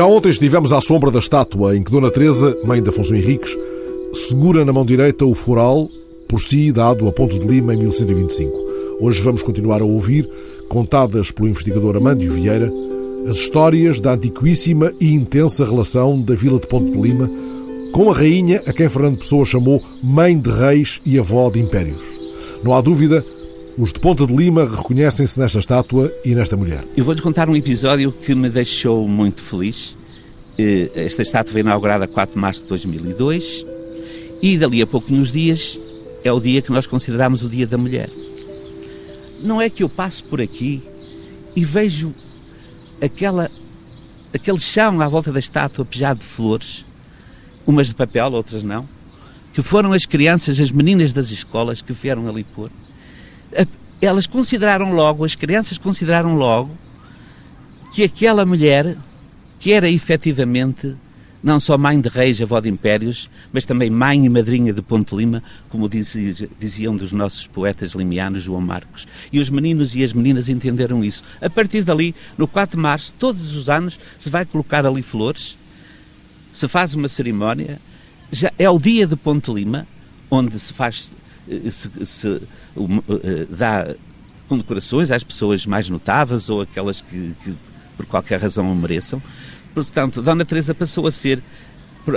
Já 0.00 0.06
ontem 0.06 0.30
estivemos 0.30 0.72
à 0.72 0.80
sombra 0.80 1.10
da 1.10 1.18
estátua 1.18 1.76
em 1.76 1.82
que 1.82 1.90
Dona 1.90 2.10
Teresa, 2.10 2.56
mãe 2.64 2.82
de 2.82 2.88
Afonso 2.88 3.14
Henriques, 3.14 3.54
segura 4.14 4.64
na 4.64 4.72
mão 4.72 4.82
direita 4.82 5.26
o 5.26 5.34
foral 5.34 5.90
por 6.26 6.40
si 6.40 6.72
dado 6.72 7.06
a 7.06 7.12
Ponto 7.12 7.38
de 7.38 7.46
Lima 7.46 7.74
em 7.74 7.80
1125. 7.80 8.50
Hoje 8.98 9.20
vamos 9.20 9.42
continuar 9.42 9.82
a 9.82 9.84
ouvir, 9.84 10.26
contadas 10.70 11.30
pelo 11.30 11.50
investigador 11.50 11.98
Amândio 11.98 12.32
Vieira, 12.32 12.72
as 13.28 13.36
histórias 13.36 14.00
da 14.00 14.14
antiquíssima 14.14 14.90
e 14.98 15.12
intensa 15.12 15.66
relação 15.66 16.18
da 16.18 16.34
vila 16.34 16.58
de 16.58 16.66
Ponte 16.66 16.92
de 16.92 16.98
Lima 16.98 17.30
com 17.92 18.10
a 18.10 18.14
rainha 18.14 18.62
a 18.66 18.72
quem 18.72 18.88
Fernando 18.88 19.18
Pessoa 19.18 19.44
chamou 19.44 19.82
mãe 20.02 20.38
de 20.38 20.48
reis 20.48 20.98
e 21.04 21.18
avó 21.18 21.50
de 21.50 21.60
impérios. 21.60 22.06
Não 22.64 22.72
há 22.72 22.80
dúvida, 22.80 23.22
os 23.80 23.94
de 23.94 23.98
Ponta 23.98 24.26
de 24.26 24.36
Lima 24.36 24.68
reconhecem-se 24.68 25.40
nesta 25.40 25.58
estátua 25.58 26.12
e 26.22 26.34
nesta 26.34 26.54
mulher. 26.54 26.84
Eu 26.94 27.02
vou-lhe 27.02 27.22
contar 27.22 27.48
um 27.48 27.56
episódio 27.56 28.12
que 28.12 28.34
me 28.34 28.50
deixou 28.50 29.08
muito 29.08 29.40
feliz. 29.40 29.96
Eh, 30.58 30.90
esta 30.94 31.22
estátua 31.22 31.52
foi 31.52 31.62
inaugurada 31.62 32.04
a 32.04 32.08
4 32.08 32.34
de 32.34 32.38
março 32.38 32.60
de 32.60 32.68
2002 32.68 33.64
e 34.42 34.58
dali 34.58 34.82
a 34.82 34.86
poucos 34.86 35.32
dias 35.32 35.80
é 36.22 36.30
o 36.30 36.38
dia 36.38 36.60
que 36.60 36.70
nós 36.70 36.86
consideramos 36.86 37.42
o 37.42 37.48
Dia 37.48 37.66
da 37.66 37.78
Mulher. 37.78 38.10
Não 39.42 39.62
é 39.62 39.70
que 39.70 39.82
eu 39.82 39.88
passo 39.88 40.24
por 40.24 40.42
aqui 40.42 40.82
e 41.56 41.64
vejo 41.64 42.12
aquela, 43.00 43.50
aquele 44.34 44.58
chão 44.58 45.00
à 45.00 45.08
volta 45.08 45.32
da 45.32 45.38
estátua 45.38 45.86
pejado 45.86 46.20
de 46.20 46.26
flores, 46.26 46.84
umas 47.66 47.88
de 47.88 47.94
papel, 47.94 48.30
outras 48.32 48.62
não, 48.62 48.86
que 49.54 49.62
foram 49.62 49.94
as 49.94 50.04
crianças, 50.04 50.60
as 50.60 50.70
meninas 50.70 51.14
das 51.14 51.30
escolas 51.30 51.80
que 51.80 51.94
vieram 51.94 52.28
ali 52.28 52.44
pôr. 52.44 52.70
Elas 54.00 54.26
consideraram 54.26 54.92
logo, 54.92 55.24
as 55.24 55.34
crianças 55.34 55.76
consideraram 55.76 56.34
logo, 56.34 56.70
que 57.92 58.02
aquela 58.02 58.46
mulher, 58.46 58.96
que 59.58 59.72
era 59.72 59.90
efetivamente 59.90 60.96
não 61.42 61.58
só 61.58 61.78
mãe 61.78 61.98
de 61.98 62.08
reis, 62.08 62.40
avó 62.40 62.60
de 62.60 62.68
impérios, 62.68 63.30
mas 63.50 63.64
também 63.64 63.88
mãe 63.88 64.26
e 64.26 64.28
madrinha 64.28 64.74
de 64.74 64.82
Ponte 64.82 65.14
Lima, 65.14 65.42
como 65.70 65.88
diziam 65.88 66.94
dos 66.94 67.12
nossos 67.12 67.46
poetas 67.46 67.92
limianos, 67.92 68.42
João 68.42 68.60
Marcos. 68.60 69.08
E 69.32 69.40
os 69.40 69.48
meninos 69.48 69.94
e 69.94 70.04
as 70.04 70.12
meninas 70.12 70.50
entenderam 70.50 71.02
isso. 71.02 71.24
A 71.40 71.48
partir 71.48 71.82
dali, 71.82 72.14
no 72.36 72.46
4 72.46 72.76
de 72.76 72.82
março, 72.82 73.14
todos 73.18 73.56
os 73.56 73.70
anos, 73.70 73.98
se 74.18 74.28
vai 74.28 74.44
colocar 74.44 74.84
ali 74.84 75.02
flores, 75.02 75.56
se 76.52 76.68
faz 76.68 76.94
uma 76.94 77.08
cerimónia, 77.08 77.80
já 78.30 78.52
é 78.58 78.68
o 78.68 78.78
dia 78.78 79.06
de 79.06 79.16
Ponte 79.16 79.50
Lima, 79.50 79.86
onde 80.30 80.58
se 80.58 80.74
faz, 80.74 81.10
se, 81.70 82.06
se 82.06 82.28
uh, 82.28 83.46
dá 83.50 83.94
condecorações 84.48 85.10
às 85.10 85.22
pessoas 85.22 85.64
mais 85.66 85.88
notáveis 85.88 86.48
ou 86.48 86.62
aquelas 86.62 87.00
que, 87.00 87.34
que 87.44 87.54
por 87.96 88.06
qualquer 88.06 88.40
razão 88.40 88.70
o 88.70 88.74
mereçam. 88.74 89.22
Portanto, 89.74 90.22
Dona 90.22 90.44
Teresa 90.44 90.74
passou 90.74 91.06
a 91.06 91.12
ser, 91.12 91.42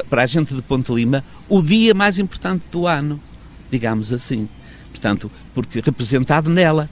para 0.09 0.23
a 0.23 0.25
gente 0.25 0.53
de 0.53 0.61
Ponte 0.61 0.91
Lima, 0.91 1.23
o 1.47 1.61
dia 1.61 1.93
mais 1.93 2.17
importante 2.17 2.63
do 2.71 2.87
ano, 2.87 3.19
digamos 3.69 4.11
assim. 4.11 4.49
Portanto, 4.89 5.31
porque 5.53 5.79
representado 5.79 6.49
nela, 6.49 6.89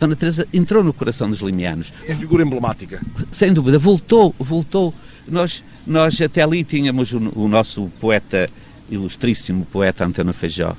Dona 0.00 0.16
Teresa 0.16 0.48
entrou 0.52 0.82
no 0.82 0.92
coração 0.92 1.30
dos 1.30 1.40
limianos. 1.40 1.92
É 2.08 2.14
figura 2.14 2.42
emblemática. 2.42 3.00
Sem 3.30 3.52
dúvida, 3.52 3.78
voltou, 3.78 4.34
voltou. 4.38 4.92
Nós, 5.28 5.62
nós 5.86 6.20
até 6.20 6.42
ali 6.42 6.64
tínhamos 6.64 7.12
o, 7.12 7.18
o 7.36 7.46
nosso 7.46 7.86
poeta, 8.00 8.50
ilustríssimo 8.90 9.64
poeta 9.66 10.04
António 10.04 10.32
Feijó, 10.32 10.76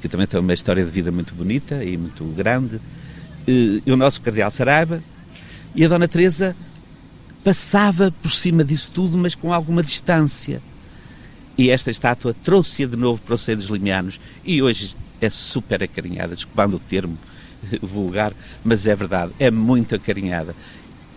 que 0.00 0.08
também 0.08 0.26
tem 0.26 0.40
uma 0.40 0.52
história 0.52 0.84
de 0.84 0.90
vida 0.90 1.10
muito 1.10 1.34
bonita 1.34 1.84
e 1.84 1.96
muito 1.96 2.24
grande, 2.24 2.80
e, 3.46 3.82
e 3.84 3.92
o 3.92 3.96
nosso 3.96 4.20
cardeal 4.20 4.50
Saraiva, 4.50 5.02
e 5.74 5.84
a 5.84 5.88
Dona 5.88 6.08
Teresa 6.08 6.56
passava 7.44 8.10
por 8.10 8.30
cima 8.30 8.64
disso 8.64 8.90
tudo, 8.92 9.16
mas 9.16 9.34
com 9.34 9.52
alguma 9.52 9.82
distância. 9.82 10.60
E 11.56 11.70
esta 11.70 11.90
estátua 11.90 12.34
trouxe-a 12.44 12.86
de 12.86 12.96
novo 12.96 13.20
para 13.20 13.34
o 13.34 13.38
seio 13.38 13.56
dos 13.56 13.68
limianos 13.68 14.20
e 14.44 14.62
hoje 14.62 14.96
é 15.20 15.28
super 15.28 15.82
acarinhada, 15.82 16.34
desculpando 16.34 16.76
o 16.76 16.80
termo 16.80 17.18
vulgar, 17.82 18.32
mas 18.64 18.86
é 18.86 18.94
verdade, 18.94 19.32
é 19.38 19.50
muito 19.50 19.94
acarinhada. 19.94 20.54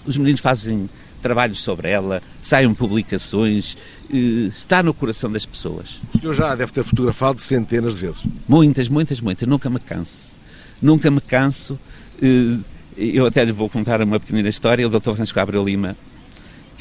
Os 0.06 0.18
meninos 0.18 0.42
fazem 0.42 0.90
trabalhos 1.24 1.62
sobre 1.62 1.90
ela, 1.90 2.22
saem 2.42 2.72
publicações, 2.74 3.76
eh, 4.14 4.50
está 4.56 4.84
no 4.84 4.94
coração 4.94 5.32
das 5.32 5.46
pessoas. 5.46 6.00
O 6.14 6.20
senhor 6.20 6.34
já 6.36 6.54
deve 6.54 6.72
ter 6.72 6.84
fotografado 6.84 7.42
centenas 7.42 7.96
de 7.96 8.02
vezes. 8.02 8.24
Muitas, 8.48 8.88
muitas, 8.88 9.20
muitas. 9.20 9.48
Nunca 9.48 9.70
me 9.70 9.80
canso. 9.80 10.38
Nunca 10.82 11.10
me 11.10 11.22
canso. 11.22 11.80
Eh, 12.22 12.60
eu 12.96 13.26
até 13.26 13.44
lhe 13.44 13.52
vou 13.52 13.68
contar 13.68 14.02
uma 14.02 14.20
pequenina 14.20 14.50
história. 14.50 14.86
O 14.86 14.90
Dr. 14.90 15.16
Francisco 15.16 15.40
Abreu 15.40 15.64
Lima 15.64 15.96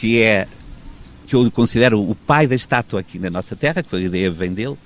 que 0.03 0.21
é 0.21 0.49
que 1.29 1.37
eu 1.37 1.49
considero 1.53 2.03
o 2.03 2.13
pai 2.13 2.49
da 2.49 2.57
estátua 2.57 2.99
aqui 2.99 3.21
na 3.21 3.31
nossa 3.31 3.55
terra, 3.55 3.85
que 3.85 3.95
a 3.95 4.01
ideia 4.01 4.29
vem 4.33 4.53
dele, 4.53 4.77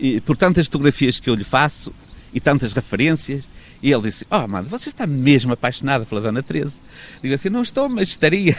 e, 0.00 0.18
por 0.18 0.34
tantas 0.34 0.64
fotografias 0.64 1.20
que 1.20 1.28
eu 1.28 1.34
lhe 1.34 1.44
faço 1.44 1.92
e 2.32 2.40
tantas 2.40 2.72
referências, 2.72 3.44
e 3.86 3.92
ele 3.92 4.02
disse: 4.02 4.26
Oh, 4.28 4.48
mano, 4.48 4.68
você 4.68 4.88
está 4.88 5.06
mesmo 5.06 5.52
apaixonada 5.52 6.04
pela 6.04 6.20
Dona 6.20 6.42
Teresa? 6.42 6.80
Digo 7.22 7.32
assim: 7.32 7.48
Não 7.48 7.62
estou, 7.62 7.88
mas 7.88 8.08
estaria. 8.08 8.58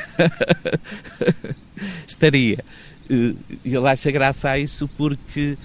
estaria. 2.08 2.64
E 3.10 3.36
ele 3.66 3.88
acha 3.90 4.10
graça 4.10 4.52
a 4.52 4.58
isso 4.58 4.90
porque 4.98 5.58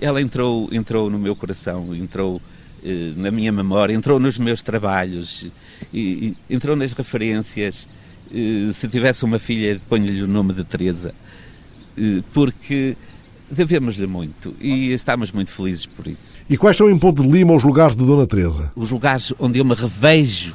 ela 0.00 0.22
entrou, 0.22 0.70
entrou 0.72 1.10
no 1.10 1.18
meu 1.18 1.36
coração, 1.36 1.94
entrou 1.94 2.40
na 3.14 3.30
minha 3.30 3.52
memória, 3.52 3.92
entrou 3.92 4.18
nos 4.18 4.38
meus 4.38 4.62
trabalhos, 4.62 5.50
entrou 6.48 6.74
nas 6.74 6.94
referências. 6.94 7.86
Eh, 8.32 8.72
se 8.72 8.88
tivesse 8.88 9.22
uma 9.22 9.38
filha, 9.38 9.78
ponho-lhe 9.86 10.22
o 10.22 10.26
nome 10.26 10.54
de 10.54 10.64
Teresa, 10.64 11.14
eh, 11.96 12.22
porque 12.32 12.96
devemos-lhe 13.50 14.06
muito 14.06 14.54
e 14.60 14.92
estamos 14.92 15.30
muito 15.32 15.50
felizes 15.50 15.86
por 15.86 16.06
isso. 16.06 16.38
E 16.48 16.56
quais 16.56 16.76
são 16.76 16.90
em 16.90 16.98
Ponte 16.98 17.22
de 17.22 17.28
Lima 17.28 17.54
os 17.54 17.64
lugares 17.64 17.94
de 17.96 18.04
Dona 18.04 18.26
Teresa? 18.26 18.72
Os 18.74 18.90
lugares 18.90 19.32
onde 19.38 19.58
eu 19.58 19.64
me 19.64 19.74
revejo 19.74 20.54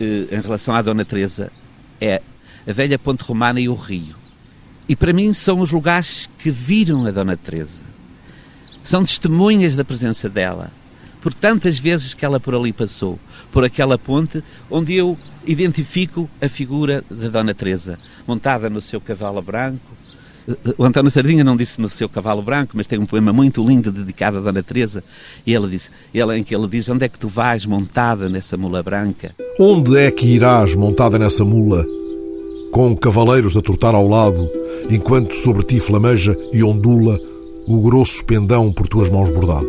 eh, 0.00 0.26
em 0.30 0.40
relação 0.40 0.74
à 0.74 0.82
Dona 0.82 1.04
Teresa 1.04 1.52
é 2.00 2.22
a 2.66 2.72
velha 2.72 2.98
Ponte 2.98 3.22
Romana 3.22 3.60
e 3.60 3.68
o 3.68 3.74
Rio. 3.74 4.16
E 4.88 4.96
para 4.96 5.12
mim 5.12 5.32
são 5.32 5.60
os 5.60 5.70
lugares 5.70 6.28
que 6.38 6.50
viram 6.50 7.04
a 7.06 7.10
Dona 7.10 7.36
Teresa. 7.36 7.84
São 8.82 9.04
testemunhas 9.04 9.76
da 9.76 9.84
presença 9.84 10.28
dela, 10.28 10.72
por 11.20 11.34
tantas 11.34 11.78
vezes 11.78 12.14
que 12.14 12.24
ela 12.24 12.40
por 12.40 12.54
ali 12.54 12.72
passou, 12.72 13.18
por 13.52 13.64
aquela 13.64 13.98
ponte 13.98 14.42
onde 14.70 14.94
eu 14.94 15.18
identifico 15.46 16.28
a 16.40 16.48
figura 16.48 17.04
de 17.10 17.28
Dona 17.28 17.54
Teresa, 17.54 17.98
montada 18.26 18.70
no 18.70 18.80
seu 18.80 19.00
cavalo 19.00 19.42
branco. 19.42 19.80
O 20.78 20.84
António 20.84 21.10
Sardinha 21.10 21.44
não 21.44 21.56
disse 21.56 21.80
no 21.80 21.88
seu 21.88 22.08
cavalo 22.08 22.42
branco, 22.42 22.72
mas 22.74 22.86
tem 22.86 22.98
um 22.98 23.04
poema 23.04 23.32
muito 23.32 23.62
lindo 23.62 23.92
dedicado 23.92 24.38
a 24.38 24.40
Dona 24.40 24.62
Teresa, 24.62 25.04
e 25.46 25.54
ela 25.54 25.68
disse, 25.68 25.90
ela, 26.14 26.38
em 26.38 26.42
que 26.42 26.54
ele 26.54 26.66
diz: 26.66 26.88
Onde 26.88 27.04
é 27.04 27.08
que 27.08 27.18
tu 27.18 27.28
vais 27.28 27.66
montada 27.66 28.28
nessa 28.28 28.56
mula 28.56 28.82
branca? 28.82 29.34
Onde 29.58 29.96
é 29.96 30.10
que 30.10 30.26
irás 30.26 30.74
montada 30.74 31.18
nessa 31.18 31.44
mula, 31.44 31.84
com 32.72 32.96
cavaleiros 32.96 33.56
a 33.56 33.62
trotar 33.62 33.94
ao 33.94 34.08
lado, 34.08 34.50
enquanto 34.90 35.34
sobre 35.34 35.64
ti 35.64 35.80
flameja 35.80 36.36
e 36.52 36.62
ondula 36.62 37.18
o 37.66 37.80
grosso 37.82 38.24
pendão 38.24 38.72
por 38.72 38.88
tuas 38.88 39.10
mãos 39.10 39.30
bordado? 39.30 39.68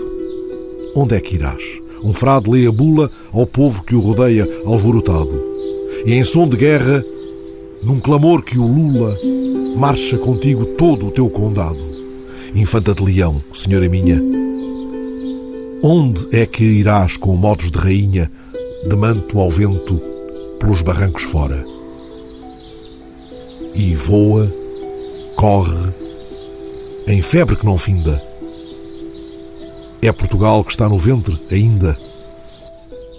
Onde 0.96 1.16
é 1.16 1.20
que 1.20 1.36
irás? 1.36 1.62
Um 2.04 2.14
frade 2.14 2.50
lê 2.50 2.66
a 2.66 2.72
bula 2.72 3.12
ao 3.34 3.46
povo 3.46 3.84
que 3.84 3.94
o 3.94 4.00
rodeia 4.00 4.48
alvorotado 4.66 5.50
e 6.06 6.14
em 6.14 6.24
som 6.24 6.48
de 6.48 6.56
guerra, 6.56 7.04
num 7.84 8.00
clamor 8.00 8.42
que 8.42 8.58
o 8.58 8.66
Lula, 8.66 9.16
marcha 9.80 10.18
contigo 10.18 10.66
todo 10.66 11.08
o 11.08 11.12
teu 11.12 11.30
condado. 11.30 11.80
Infanta 12.54 12.94
de 12.94 13.02
leão, 13.02 13.42
senhora 13.54 13.88
minha, 13.88 14.20
onde 15.82 16.28
é 16.36 16.46
que 16.46 16.64
irás 16.64 17.16
com 17.16 17.34
modos 17.38 17.72
de 17.72 17.78
rainha, 17.78 18.30
de 18.86 18.96
manto 18.98 19.40
ao 19.40 19.50
vento, 19.50 20.02
pelos 20.60 20.82
barrancos 20.82 21.24
fora? 21.24 21.66
E 23.74 23.96
voa, 23.96 24.54
corre, 25.38 25.94
em 27.08 27.22
febre 27.22 27.56
que 27.56 27.66
não 27.66 27.78
finda. 27.78 28.22
É 30.02 30.12
Portugal 30.12 30.62
que 30.66 30.72
está 30.72 30.90
no 30.90 30.98
ventre 30.98 31.40
ainda 31.50 31.98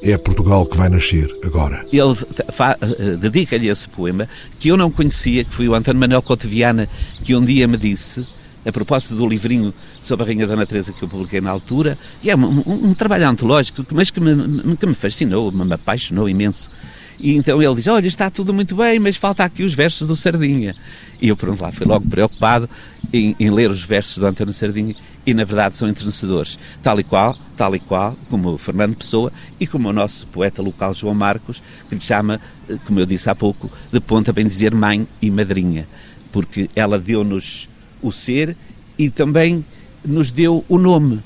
é 0.02 0.16
Portugal 0.16 0.64
que 0.66 0.76
vai 0.76 0.88
nascer 0.88 1.30
agora. 1.44 1.84
Ele 1.92 3.16
dedica-lhe 3.18 3.68
esse 3.68 3.88
poema 3.88 4.28
que 4.58 4.68
eu 4.68 4.76
não 4.76 4.90
conhecia, 4.90 5.44
que 5.44 5.54
foi 5.54 5.68
o 5.68 5.74
António 5.74 6.00
Manuel 6.00 6.22
Coteviana, 6.22 6.88
que 7.22 7.34
um 7.34 7.44
dia 7.44 7.66
me 7.68 7.76
disse, 7.76 8.26
a 8.64 8.72
propósito 8.72 9.14
do 9.14 9.26
livrinho 9.26 9.72
sobre 10.00 10.24
a 10.24 10.26
Rainha 10.26 10.46
Dona 10.46 10.66
Teresa 10.66 10.92
que 10.92 11.02
eu 11.02 11.08
publiquei 11.08 11.40
na 11.40 11.50
altura, 11.50 11.98
e 12.22 12.30
é 12.30 12.36
um, 12.36 12.44
um, 12.44 12.90
um 12.90 12.94
trabalho 12.94 13.28
antológico, 13.28 13.84
mas 13.90 14.10
que 14.10 14.20
me, 14.20 14.76
que 14.76 14.86
me 14.86 14.94
fascinou, 14.94 15.50
me 15.52 15.72
apaixonou 15.72 16.28
imenso. 16.28 16.70
E 17.18 17.36
então 17.36 17.62
ele 17.62 17.74
diz: 17.74 17.86
Olha, 17.86 18.06
está 18.06 18.30
tudo 18.30 18.52
muito 18.52 18.74
bem, 18.74 18.98
mas 18.98 19.16
falta 19.16 19.44
aqui 19.44 19.62
os 19.62 19.74
versos 19.74 20.08
do 20.08 20.16
Sardinha. 20.16 20.74
E 21.20 21.28
eu, 21.28 21.36
por 21.36 21.50
um 21.50 21.56
lado, 21.60 21.74
fui 21.74 21.86
logo 21.86 22.06
preocupado 22.08 22.68
em, 23.12 23.36
em 23.38 23.50
ler 23.50 23.70
os 23.70 23.84
versos 23.84 24.16
do 24.16 24.26
António 24.26 24.54
Sardinha 24.54 24.94
e 25.26 25.34
na 25.34 25.44
verdade 25.44 25.76
são 25.76 25.88
entrenecedores, 25.88 26.58
tal 26.82 26.98
e 26.98 27.04
qual, 27.04 27.36
tal 27.56 27.74
e 27.74 27.78
qual, 27.78 28.16
como 28.28 28.54
o 28.54 28.58
Fernando 28.58 28.96
Pessoa 28.96 29.32
e 29.58 29.66
como 29.66 29.88
o 29.88 29.92
nosso 29.92 30.26
poeta 30.28 30.62
local 30.62 30.94
João 30.94 31.14
Marcos, 31.14 31.62
que 31.88 31.94
lhe 31.94 32.00
chama, 32.00 32.40
eh, 32.68 32.76
como 32.86 33.00
eu 33.00 33.06
disse 33.06 33.28
há 33.28 33.34
pouco, 33.34 33.70
de 33.92 34.00
ponta 34.00 34.32
bem 34.32 34.46
dizer 34.46 34.74
mãe 34.74 35.06
e 35.20 35.30
madrinha, 35.30 35.86
porque 36.32 36.68
ela 36.74 36.98
deu-nos 36.98 37.68
o 38.00 38.10
ser 38.10 38.56
e 38.98 39.10
também 39.10 39.64
nos 40.04 40.30
deu 40.30 40.64
o 40.68 40.78
nome, 40.78 41.22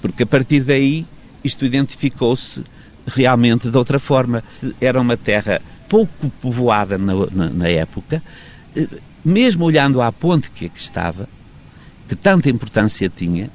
porque 0.00 0.24
a 0.24 0.26
partir 0.26 0.62
daí 0.62 1.06
isto 1.42 1.64
identificou-se 1.64 2.62
realmente 3.06 3.70
de 3.70 3.76
outra 3.76 3.98
forma. 3.98 4.44
Era 4.80 5.00
uma 5.00 5.16
terra 5.16 5.60
pouco 5.88 6.30
povoada 6.40 6.96
na, 6.96 7.12
na, 7.30 7.50
na 7.50 7.68
época, 7.68 8.22
eh, 8.76 8.88
mesmo 9.24 9.64
olhando 9.64 10.00
à 10.00 10.10
ponte 10.10 10.50
que 10.50 10.66
aqui 10.66 10.78
estava, 10.78 11.28
que 12.12 12.16
tanta 12.16 12.50
importância 12.50 13.08
tinha, 13.08 13.48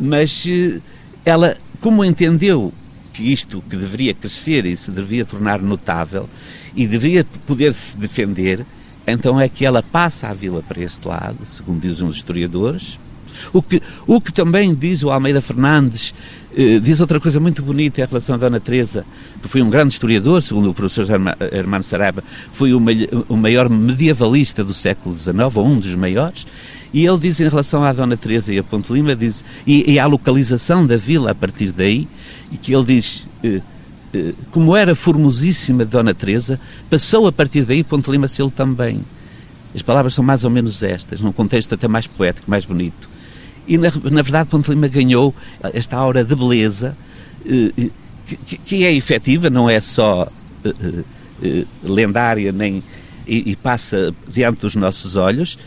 mas 0.00 0.46
eh, 0.48 0.80
ela, 1.26 1.54
como 1.78 2.02
entendeu 2.02 2.72
que 3.12 3.22
isto 3.22 3.62
que 3.68 3.76
deveria 3.76 4.14
crescer 4.14 4.64
e 4.64 4.74
se 4.74 4.90
devia 4.90 5.26
tornar 5.26 5.60
notável 5.60 6.26
e 6.74 6.86
deveria 6.86 7.22
poder 7.46 7.74
se 7.74 7.94
defender, 7.98 8.64
então 9.06 9.38
é 9.38 9.46
que 9.46 9.66
ela 9.66 9.82
passa 9.82 10.28
a 10.28 10.32
vila 10.32 10.64
para 10.66 10.80
este 10.80 11.06
lado, 11.06 11.44
segundo 11.44 11.82
dizem 11.82 12.08
os 12.08 12.16
historiadores. 12.16 12.98
O 13.52 13.60
que, 13.60 13.82
o 14.06 14.22
que 14.22 14.32
também 14.32 14.74
diz 14.74 15.02
o 15.02 15.10
Almeida 15.10 15.42
Fernandes, 15.42 16.14
eh, 16.56 16.78
diz 16.78 16.98
outra 16.98 17.20
coisa 17.20 17.38
muito 17.38 17.62
bonita 17.62 18.00
em 18.00 18.06
relação 18.06 18.36
a 18.36 18.38
Dona 18.38 18.58
Teresa, 18.58 19.04
que 19.42 19.48
foi 19.48 19.60
um 19.60 19.68
grande 19.68 19.92
historiador, 19.92 20.40
segundo 20.40 20.70
o 20.70 20.74
professor 20.74 21.06
Hermano 21.52 21.84
Saraiva, 21.84 22.24
foi 22.52 22.72
o, 22.72 22.80
o 23.28 23.36
maior 23.36 23.68
medievalista 23.68 24.64
do 24.64 24.72
século 24.72 25.14
XIX, 25.14 25.56
ou 25.56 25.66
um 25.66 25.78
dos 25.78 25.94
maiores, 25.94 26.46
e 26.92 27.06
ele 27.06 27.18
diz 27.18 27.38
em 27.40 27.48
relação 27.48 27.84
à 27.84 27.92
Dona 27.92 28.16
Teresa 28.16 28.52
e 28.52 28.58
a 28.58 28.64
Ponte 28.64 28.92
Lima, 28.92 29.14
diz, 29.14 29.44
e, 29.66 29.92
e 29.92 29.98
à 29.98 30.06
localização 30.06 30.86
da 30.86 30.96
vila 30.96 31.30
a 31.30 31.34
partir 31.34 31.70
daí, 31.70 32.08
e 32.50 32.56
que 32.56 32.74
ele 32.74 32.84
diz, 32.84 33.28
eh, 33.44 33.60
eh, 34.12 34.34
como 34.50 34.74
era 34.76 34.94
formosíssima 34.94 35.84
Dona 35.84 36.12
Teresa, 36.12 36.60
passou 36.88 37.26
a 37.26 37.32
partir 37.32 37.64
daí 37.64 37.84
Ponte 37.84 38.10
Lima 38.10 38.26
ser 38.26 38.50
também. 38.50 39.02
As 39.72 39.82
palavras 39.82 40.14
são 40.14 40.24
mais 40.24 40.42
ou 40.42 40.50
menos 40.50 40.82
estas, 40.82 41.20
num 41.20 41.30
contexto 41.30 41.74
até 41.74 41.86
mais 41.86 42.08
poético, 42.08 42.50
mais 42.50 42.64
bonito. 42.64 43.08
E 43.68 43.78
na, 43.78 43.92
na 44.10 44.22
verdade 44.22 44.50
Ponte 44.50 44.68
Lima 44.68 44.88
ganhou 44.88 45.32
esta 45.72 45.96
aura 45.96 46.24
de 46.24 46.34
beleza, 46.34 46.96
eh, 47.46 47.90
que, 48.26 48.58
que, 48.58 48.84
é 48.84 48.92
efetiva, 48.92 49.48
não 49.48 49.70
é 49.70 49.80
só 49.80 50.28
lendária 51.82 52.52
nem 52.52 52.82
e, 53.26 53.52
e 53.52 53.56
passa 53.56 54.14
diante 54.28 54.60
dos 54.60 54.74
nossos 54.74 55.16
olhos, 55.16 55.58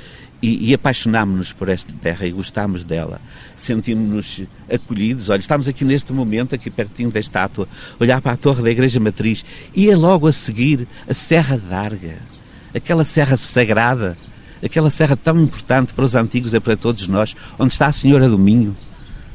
e, 0.44 0.72
e 0.72 0.74
apaixonámos-nos 0.74 1.54
por 1.54 1.70
esta 1.70 1.94
terra 2.02 2.28
e 2.28 2.32
gostámos 2.32 2.84
dela. 2.84 3.22
Sentimos-nos 3.56 4.42
acolhidos. 4.70 5.30
Olha, 5.30 5.40
estamos 5.40 5.70
aqui 5.70 5.86
neste 5.86 6.12
momento, 6.12 6.54
aqui 6.54 6.70
pertinho 6.70 7.10
da 7.10 7.20
estátua, 7.22 7.66
olhar 7.98 8.22
para 8.22 8.34
a 8.34 8.38
torre 8.38 8.62
da 8.62 8.70
Igreja 8.70 9.00
Matriz 9.00 9.46
e 9.74 9.90
é 9.90 9.96
logo 9.96 10.28
a 10.28 10.34
seguir 10.34 10.86
a 11.08 11.14
Serra 11.14 11.58
d'Arga, 11.58 12.18
aquela 12.76 13.06
serra 13.06 13.38
sagrada, 13.38 14.18
aquela 14.62 14.90
serra 14.90 15.16
tão 15.16 15.40
importante 15.40 15.94
para 15.94 16.04
os 16.04 16.14
antigos 16.14 16.54
e 16.54 16.60
para 16.60 16.76
todos 16.76 17.08
nós, 17.08 17.34
onde 17.58 17.72
está 17.72 17.88
a 17.88 17.94
Senhora 17.94 18.28
do 18.28 18.38
Minho. 18.38 18.76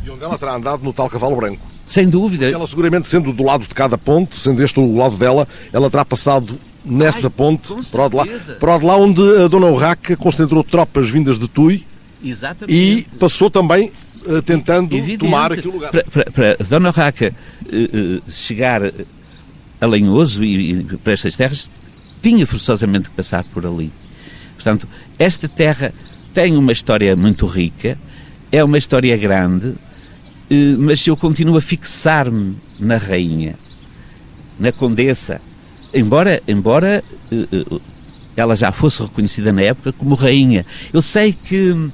E 0.05 0.11
onde 0.11 0.23
ela 0.23 0.37
terá 0.37 0.57
andado 0.57 0.83
no 0.83 0.93
tal 0.93 1.09
cavalo 1.09 1.37
branco. 1.37 1.67
Sem 1.87 2.07
dúvida. 2.07 2.45
Porque 2.45 2.55
ela 2.55 2.67
seguramente 2.67 3.09
sendo 3.09 3.33
do 3.33 3.43
lado 3.43 3.67
de 3.67 3.75
cada 3.75 3.97
ponto, 3.97 4.37
sendo 4.37 4.63
este 4.63 4.79
o 4.79 4.95
lado 4.95 5.17
dela, 5.17 5.49
ela 5.73 5.89
terá 5.89 6.05
passado 6.05 6.61
nessa 6.89 7.29
Ai, 7.29 7.33
ponte 7.37 7.75
para 7.91 8.07
o, 8.07 8.09
de 8.09 8.17
lá, 8.17 8.27
para 8.59 8.77
lá 8.77 8.97
onde 8.97 9.21
a 9.45 9.49
Dona 9.49 9.67
Urraca 9.67 10.17
concentrou 10.17 10.65
tropas 10.65 11.11
vindas 11.11 11.39
de 11.39 11.49
Tui 11.49 11.87
Exatamente. 12.23 12.75
e 12.75 13.07
passou 13.19 13.51
também 13.51 13.93
uh, 14.27 14.43
tentando 14.43 14.95
Evidente. 14.95 15.19
tomar 15.19 15.53
aquele 15.53 15.73
lugar. 15.73 15.91
Para, 15.91 16.05
para, 16.05 16.31
para 16.31 16.57
a 16.59 16.65
Dona 16.65 16.89
Urraca 16.89 17.35
uh, 17.67 18.19
uh, 18.19 18.31
chegar 18.31 18.83
a 19.81 19.87
Lenhoso 19.87 20.43
e, 20.43 20.73
e 20.73 20.85
para 20.99 21.13
estas 21.13 21.37
terras, 21.37 21.71
tinha 22.21 22.47
forçosamente 22.47 23.11
que 23.11 23.17
passar 23.17 23.45
por 23.45 23.65
ali. 23.65 23.93
Portanto, 24.55 24.89
esta 25.19 25.49
terra 25.49 25.93
tem 26.35 26.57
uma 26.57 26.73
história 26.73 27.15
muito 27.15 27.47
rica, 27.47 27.97
é 28.51 28.63
uma 28.63 28.77
história 28.77 29.17
grande, 29.17 29.75
mas 30.79 31.07
eu 31.07 31.17
continuo 31.17 31.57
a 31.57 31.61
fixar-me 31.61 32.57
na 32.79 32.97
rainha, 32.97 33.55
na 34.59 34.73
condessa, 34.73 35.41
embora, 35.93 36.43
embora 36.47 37.03
uh, 37.33 37.81
ela 38.37 38.55
já 38.55 38.71
fosse 38.73 39.03
reconhecida 39.03 39.53
na 39.53 39.63
época 39.63 39.93
como 39.93 40.15
rainha. 40.15 40.65
Eu 40.93 41.03
sei 41.03 41.33
que 41.33 41.91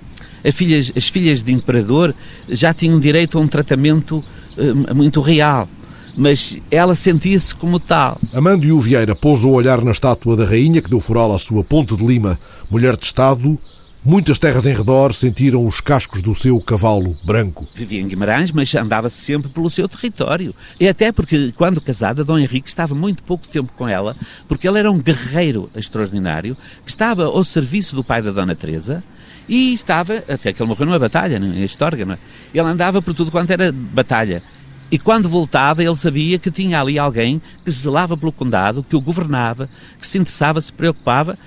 filhas, 0.53 0.93
as 0.95 1.09
filhas 1.09 1.43
de 1.43 1.53
imperador 1.53 2.15
já 2.49 2.75
tinham 2.75 3.01
direito 3.01 3.39
a 3.39 3.41
um 3.41 3.47
tratamento 3.47 4.23
uh, 4.57 4.95
muito 4.95 5.21
real 5.21 5.69
mas 6.17 6.59
ela 6.71 6.95
sentia-se 6.95 7.55
como 7.55 7.81
tal. 7.81 8.19
Amândio 8.33 8.79
Vieira 8.79 9.15
pôs 9.15 9.45
o 9.45 9.51
olhar 9.51 9.83
na 9.85 9.91
estátua 9.91 10.37
da 10.37 10.45
rainha 10.45 10.81
que 10.81 10.89
deu 10.89 11.01
foral 11.01 11.35
à 11.35 11.39
sua 11.39 11.65
Ponte 11.65 11.97
de 11.97 12.07
Lima, 12.07 12.39
mulher 12.71 12.97
de 12.97 13.05
Estado, 13.05 13.59
Muitas 14.07 14.39
terras 14.39 14.67
em 14.67 14.75
redor 14.75 15.15
sentiram 15.15 15.67
os 15.67 15.81
cascos 15.81 16.21
do 16.21 16.35
seu 16.35 16.61
cavalo 16.61 17.17
branco. 17.25 17.67
Vivia 17.75 18.03
em 18.03 18.07
Guimarães, 18.07 18.53
mas 18.53 18.75
andava 18.75 19.09
sempre 19.09 19.49
pelo 19.49 19.71
seu 19.71 19.89
território. 19.89 20.55
E 20.79 20.87
até 20.87 21.11
porque, 21.11 21.55
quando 21.57 21.81
casada, 21.81 22.23
Dom 22.23 22.39
Henrique 22.39 22.69
estava 22.69 22.95
muito 22.95 23.23
pouco 23.23 23.49
tempo 23.49 23.73
com 23.75 23.89
ela, 23.89 24.15
porque 24.47 24.69
ele 24.69 24.79
era 24.79 24.93
um 24.93 25.01
guerreiro 25.01 25.71
extraordinário, 25.75 26.55
que 26.85 26.91
estava 26.91 27.25
ao 27.25 27.43
serviço 27.45 27.97
do 27.97 28.05
pai 28.05 28.21
da 28.21 28.31
Dona 28.31 28.55
Teresa, 28.55 29.03
e 29.49 29.73
estava, 29.73 30.23
até 30.29 30.53
que 30.53 30.63
ele 30.63 30.69
morreu 30.69 30.85
numa 30.85 30.99
batalha, 30.99 31.39
em 31.39 31.65
Astorga, 31.65 32.05
não 32.05 32.13
é? 32.13 32.19
Ele 32.53 32.69
andava 32.69 33.01
por 33.01 33.15
tudo 33.15 33.31
quanto 33.31 33.53
era 33.53 33.73
batalha. 33.73 34.43
E 34.91 34.99
quando 34.99 35.31
voltava, 35.31 35.83
ele 35.83 35.97
sabia 35.97 36.39
que 36.39 36.51
tinha 36.51 36.79
ali 36.79 36.99
alguém 36.99 37.41
que 37.65 37.71
zelava 37.71 38.19
pelo 38.19 38.33
condado, 38.33 38.85
que 38.85 38.95
o 38.97 39.01
governava, 39.01 39.67
que 39.99 40.07
se 40.07 40.19
interessava, 40.19 40.61
se 40.61 40.71
preocupava 40.71 41.39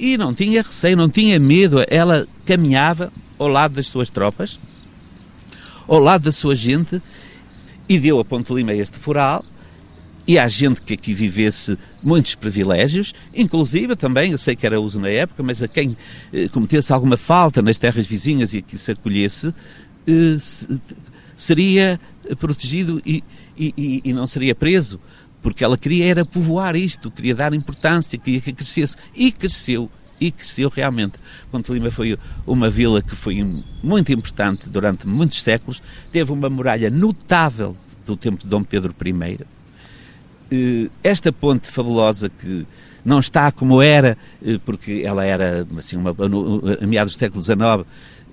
e 0.00 0.16
não 0.16 0.34
tinha 0.34 0.62
receio, 0.62 0.96
não 0.96 1.10
tinha 1.10 1.38
medo. 1.38 1.84
Ela 1.86 2.26
caminhava 2.46 3.12
ao 3.38 3.46
lado 3.46 3.74
das 3.74 3.86
suas 3.86 4.08
tropas, 4.08 4.58
ao 5.86 5.98
lado 5.98 6.22
da 6.22 6.32
sua 6.32 6.56
gente, 6.56 7.02
e 7.86 7.98
deu 7.98 8.18
a 8.18 8.24
Ponte 8.24 8.52
Lima 8.52 8.72
este 8.72 8.98
foral. 8.98 9.44
E 10.26 10.38
há 10.38 10.48
gente 10.48 10.80
que 10.80 10.94
aqui 10.94 11.12
vivesse 11.12 11.76
muitos 12.02 12.34
privilégios, 12.34 13.12
inclusive 13.34 13.96
também, 13.96 14.32
eu 14.32 14.38
sei 14.38 14.54
que 14.54 14.64
era 14.64 14.80
uso 14.80 15.00
na 15.00 15.08
época, 15.08 15.42
mas 15.42 15.62
a 15.62 15.68
quem 15.68 15.96
eh, 16.32 16.48
cometesse 16.48 16.92
alguma 16.92 17.16
falta 17.16 17.60
nas 17.60 17.78
terras 17.78 18.06
vizinhas 18.06 18.54
e 18.54 18.58
aqui 18.58 18.78
se 18.78 18.92
acolhesse, 18.92 19.52
eh, 20.06 20.36
seria 21.34 21.98
protegido 22.38 23.02
e, 23.04 23.24
e, 23.58 24.02
e 24.04 24.12
não 24.12 24.26
seria 24.26 24.54
preso 24.54 25.00
porque 25.42 25.64
ela 25.64 25.76
queria 25.76 26.06
era 26.06 26.24
povoar 26.24 26.76
isto, 26.76 27.10
queria 27.10 27.34
dar 27.34 27.54
importância, 27.54 28.18
queria 28.18 28.40
que 28.40 28.52
crescesse. 28.52 28.96
E 29.14 29.32
cresceu, 29.32 29.90
e 30.20 30.30
cresceu 30.30 30.68
realmente. 30.68 31.14
Ponte 31.50 31.72
Lima 31.72 31.90
foi 31.90 32.18
uma 32.46 32.68
vila 32.68 33.02
que 33.02 33.16
foi 33.16 33.42
muito 33.82 34.12
importante 34.12 34.68
durante 34.68 35.06
muitos 35.06 35.42
séculos, 35.42 35.82
teve 36.12 36.30
uma 36.32 36.50
muralha 36.50 36.90
notável 36.90 37.76
do 38.04 38.16
tempo 38.16 38.42
de 38.42 38.46
Dom 38.46 38.62
Pedro 38.62 38.94
I. 39.04 39.40
Eh, 40.50 40.90
esta 41.02 41.32
ponte 41.32 41.68
fabulosa 41.68 42.28
que 42.28 42.66
não 43.04 43.18
está 43.18 43.50
como 43.50 43.80
era, 43.80 44.18
eh, 44.44 44.58
porque 44.64 45.02
ela 45.04 45.24
era, 45.24 45.66
assim, 45.78 45.96
uma, 45.96 46.10
a 46.10 46.86
meados 46.86 47.14
do 47.14 47.18
século 47.18 47.42
XIX, 47.42 47.86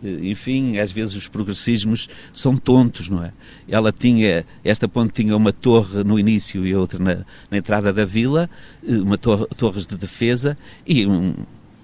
enfim, 0.03 0.77
às 0.77 0.91
vezes 0.91 1.15
os 1.15 1.27
progressismos 1.27 2.09
são 2.31 2.55
tontos, 2.55 3.09
não 3.09 3.23
é? 3.23 3.31
Ela 3.67 3.91
tinha, 3.91 4.45
esta 4.63 4.87
ponte 4.87 5.13
tinha 5.13 5.35
uma 5.35 5.51
torre 5.51 6.03
no 6.03 6.19
início 6.19 6.65
e 6.65 6.75
outra 6.75 6.99
na, 6.99 7.25
na 7.49 7.57
entrada 7.57 7.91
da 7.91 8.05
vila, 8.05 8.49
eh, 8.87 8.97
uma 8.97 9.17
torre, 9.17 9.45
torres 9.57 9.85
de 9.85 9.97
defesa 9.97 10.57
e, 10.85 11.05
um, 11.07 11.33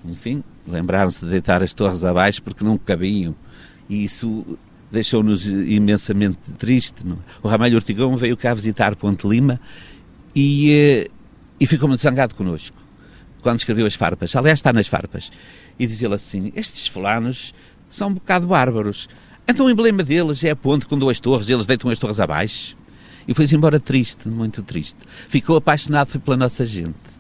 enfim, 0.06 0.44
lembraram-se 0.68 1.24
de 1.26 1.32
deitar 1.32 1.64
as 1.64 1.74
torres 1.74 2.04
abaixo 2.04 2.42
porque 2.44 2.64
não 2.64 2.78
cabiam. 2.78 3.36
E 3.90 4.04
isso 4.04 4.58
deixou-nos 4.92 5.48
imensamente 5.48 6.40
triste. 6.58 7.06
Não? 7.06 7.16
É? 7.16 7.20
O 7.42 7.48
Ramalho 7.48 7.76
Ortigão 7.76 8.16
veio 8.16 8.38
cá 8.38 8.54
visitar 8.54 8.96
Ponte 8.96 9.28
Lima 9.28 9.60
e, 10.36 10.72
eh, 10.72 11.08
e 11.60 11.66
ficou 11.66 11.88
muito 11.88 12.02
zangado 12.02 12.36
connosco 12.36 12.84
quando 13.42 13.60
escreveu 13.60 13.86
as 13.86 13.94
farpas. 13.94 14.36
Aliás, 14.36 14.60
está 14.60 14.72
nas 14.72 14.88
farpas. 14.88 15.32
E 15.78 15.86
dizia-lhe 15.86 16.16
assim: 16.16 16.52
Estes 16.56 16.88
fulanos 16.88 17.54
são 17.94 18.10
um 18.10 18.14
bocado 18.14 18.48
bárbaros. 18.48 19.08
Então 19.48 19.68
o 19.68 19.70
emblema 19.70 20.04
deles 20.04 20.44
é 20.44 20.50
a 20.50 20.56
ponte 20.56 20.86
com 20.88 20.98
duas 20.98 21.20
torres, 21.20 21.48
eles 21.48 21.66
deitam 21.68 21.92
as 21.92 22.00
torres 22.00 22.20
abaixo. 22.20 22.76
E 23.28 23.34
foi-se 23.34 23.56
embora 23.56 23.80
triste, 23.80 24.28
muito 24.28 24.64
triste. 24.64 24.98
Ficou 25.28 25.56
apaixonado 25.58 26.20
pela 26.20 26.36
nossa 26.36 26.66
gente. 26.66 27.14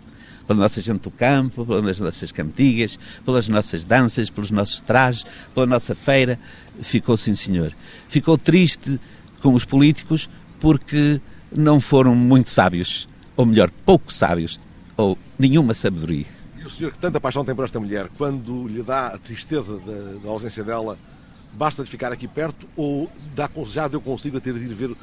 Pela 0.47 0.59
nossa 0.59 0.81
gente 0.81 1.01
do 1.01 1.11
campo, 1.11 1.65
pelas 1.65 1.99
nossas 1.99 2.31
cantigas, 2.31 2.97
pelas 3.23 3.47
nossas 3.47 3.85
danças, 3.85 4.29
pelos 4.29 4.51
nossos 4.51 4.81
trajes, 4.81 5.25
pela 5.53 5.65
nossa 5.65 5.93
feira. 5.93 6.39
Ficou, 6.81 7.15
sim, 7.15 7.35
senhor. 7.35 7.71
Ficou 8.09 8.37
triste 8.37 8.99
com 9.41 9.53
os 9.53 9.63
políticos 9.63 10.29
porque 10.59 11.21
não 11.51 11.79
foram 11.79 12.15
muito 12.15 12.49
sábios. 12.49 13.07
Ou 13.37 13.45
melhor, 13.45 13.69
pouco 13.85 14.11
sábios. 14.11 14.59
Ou 14.97 15.17
nenhuma 15.37 15.73
sabedoria. 15.73 16.42
E 16.63 16.65
o 16.65 16.69
senhor 16.69 16.91
que 16.91 16.97
tanta 16.97 17.19
paixão 17.19 17.43
tem 17.43 17.53
por 17.53 17.65
esta 17.65 17.79
mulher, 17.79 18.09
quando 18.17 18.67
lhe 18.67 18.81
dá 18.81 19.07
a 19.07 19.17
tristeza 19.17 19.77
da, 19.79 20.23
da 20.23 20.29
ausência 20.29 20.63
dela, 20.63 20.97
basta 21.51 21.83
de 21.83 21.89
ficar 21.89 22.11
aqui 22.11 22.27
perto 22.27 22.67
ou 22.75 23.11
dá, 23.35 23.49
já 23.65 23.87
deu 23.87 23.99
consigo 23.99 24.37
a 24.37 24.39
ter 24.39 24.53
de 24.53 24.63
ir 24.63 24.73
ver 24.73 24.95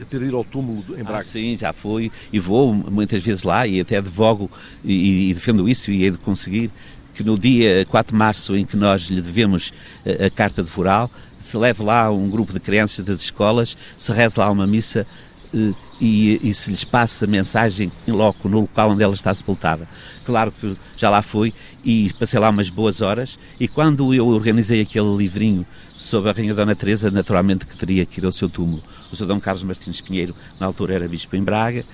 a 0.00 0.04
ter 0.04 0.20
de 0.20 0.26
ir 0.26 0.34
ao 0.34 0.44
túmulo 0.44 0.82
em 0.98 1.02
Braga? 1.02 1.18
Ah, 1.18 1.22
sim, 1.22 1.58
já 1.58 1.72
fui 1.72 2.10
e 2.32 2.38
vou 2.38 2.72
muitas 2.72 3.22
vezes 3.22 3.42
lá 3.42 3.66
e 3.66 3.80
até 3.80 3.96
advogo 3.96 4.50
e, 4.82 5.30
e 5.30 5.34
defendo 5.34 5.68
isso 5.68 5.90
e 5.90 6.04
hei 6.04 6.10
de 6.10 6.18
conseguir 6.18 6.70
que 7.14 7.22
no 7.24 7.36
dia 7.36 7.84
4 7.90 8.12
de 8.12 8.16
março 8.16 8.56
em 8.56 8.64
que 8.64 8.76
nós 8.76 9.02
lhe 9.02 9.20
devemos 9.20 9.72
a, 10.06 10.26
a 10.26 10.30
carta 10.30 10.62
de 10.62 10.70
foral, 10.70 11.10
se 11.38 11.56
leve 11.56 11.82
lá 11.82 12.10
um 12.10 12.30
grupo 12.30 12.52
de 12.52 12.60
crianças 12.60 13.04
das 13.04 13.20
escolas, 13.20 13.76
se 13.98 14.12
reze 14.12 14.38
lá 14.38 14.50
uma 14.50 14.66
missa 14.66 15.06
eh, 15.52 15.72
e, 16.00 16.40
e, 16.42 16.54
se 16.54 16.70
lhes 16.70 16.84
passa 16.84 17.26
mensagem 17.26 17.90
em 18.06 18.12
loco, 18.12 18.48
no 18.48 18.60
local 18.60 18.90
onde 18.90 19.02
ela 19.02 19.14
está 19.14 19.34
sepultada. 19.34 19.88
Claro 20.24 20.52
que 20.52 20.76
já 20.96 21.10
lá 21.10 21.22
fui 21.22 21.52
e 21.84 22.12
passei 22.18 22.38
lá 22.38 22.50
umas 22.50 22.70
boas 22.70 23.00
horas 23.00 23.38
e 23.58 23.66
quando 23.66 24.14
eu 24.14 24.26
organizei 24.28 24.80
aquele 24.80 25.16
livrinho 25.16 25.66
sobre 25.96 26.30
a 26.30 26.32
Rainha 26.32 26.54
Dona 26.54 26.76
Teresa, 26.76 27.10
naturalmente 27.10 27.66
que 27.66 27.76
teria 27.76 28.06
que 28.06 28.20
ir 28.20 28.24
ao 28.24 28.32
seu 28.32 28.48
túmulo. 28.48 28.82
O 29.10 29.16
Sr. 29.16 29.26
Dom 29.26 29.40
Carlos 29.40 29.64
Martins 29.64 30.00
Pinheiro, 30.00 30.34
na 30.60 30.66
altura 30.66 30.94
era 30.94 31.08
bispo 31.08 31.34
em 31.34 31.42
Braga, 31.42 31.84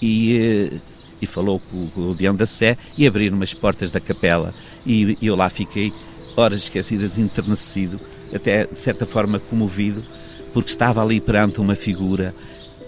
e, 0.00 0.36
eh, 0.36 0.76
e 1.20 1.26
falou 1.26 1.58
com, 1.58 1.88
com 1.88 2.00
o 2.10 2.14
Deão 2.14 2.34
da 2.34 2.46
Sé 2.46 2.78
e 2.96 3.06
abriram 3.06 3.36
umas 3.36 3.52
portas 3.52 3.90
da 3.90 3.98
capela 3.98 4.54
e, 4.86 5.18
e 5.20 5.26
eu 5.26 5.34
lá 5.34 5.50
fiquei 5.50 5.92
horas 6.36 6.60
esquecidas, 6.60 7.18
enternecido, 7.18 8.00
até 8.32 8.64
de 8.64 8.78
certa 8.78 9.04
forma 9.04 9.40
comovido, 9.40 10.04
porque 10.52 10.70
estava 10.70 11.02
ali 11.02 11.20
perante 11.20 11.60
uma 11.60 11.74
figura 11.74 12.34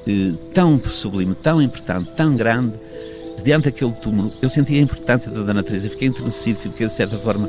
eh, 0.07 0.33
tão 0.55 0.79
sublime, 0.79 1.35
tão 1.35 1.61
importante, 1.61 2.11
tão 2.17 2.37
grande, 2.37 2.75
diante 3.43 3.65
daquele 3.65 3.93
túmulo, 3.93 4.33
eu 4.43 4.49
senti 4.49 4.77
a 4.77 4.81
importância 4.81 5.31
da 5.31 5.43
Dona 5.43 5.63
Teresa, 5.63 5.89
fiquei 5.89 6.09
enternecido, 6.09 6.59
fiquei 6.59 6.87
de 6.87 6.93
certa 6.93 7.19
forma 7.19 7.49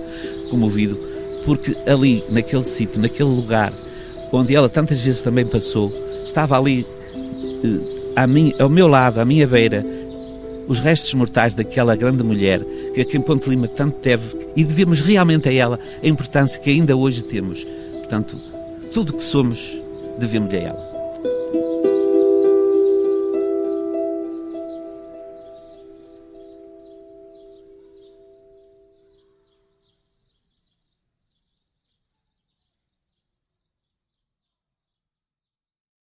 comovido, 0.50 0.98
porque 1.46 1.75
ali, 1.86 2.24
naquele 2.29 2.63
sítio, 2.63 3.00
naquele 3.01 3.29
lugar, 3.29 3.74
onde 4.31 4.55
ela 4.55 4.70
tantas 4.70 5.00
vezes 5.00 5.22
também 5.22 5.46
passou, 5.46 5.91
estava 6.25 6.58
ali 6.58 6.86
eh, 8.15 8.27
mim, 8.27 8.53
ao 8.60 8.70
meu 8.70 8.88
lado, 8.88 9.20
à 9.20 9.25
minha 9.25 9.48
beira, 9.48 9.86
os 10.67 10.79
restos 10.79 11.13
mortais 11.13 11.53
daquela 11.53 11.96
grande 11.96 12.24
mulher 12.24 12.62
que 12.93 13.01
aqui 13.01 13.17
em 13.17 13.22
Ponte 13.22 13.50
Lima 13.50 13.67
tanto 13.67 13.98
teve 13.98 14.24
e 14.55 14.63
devemos 14.63 15.01
realmente 15.01 15.50
a 15.50 15.53
ela 15.53 15.79
a 16.01 16.08
importância 16.08 16.60
que 16.60 16.70
ainda 16.70 16.96
hoje 16.96 17.24
temos. 17.24 17.65
Portanto, 17.98 18.38
tudo 18.93 19.12
o 19.12 19.17
que 19.17 19.24
somos 19.24 19.81
devemos-lhe 20.17 20.58
a 20.58 20.62
ela. 20.62 20.91